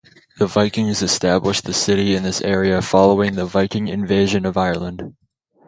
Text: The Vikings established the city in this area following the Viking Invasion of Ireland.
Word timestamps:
The 0.39 0.47
Vikings 0.47 1.03
established 1.03 1.63
the 1.65 1.75
city 1.75 2.15
in 2.15 2.23
this 2.23 2.41
area 2.41 2.81
following 2.81 3.35
the 3.35 3.45
Viking 3.45 3.87
Invasion 3.87 4.47
of 4.47 4.57
Ireland. 4.57 5.15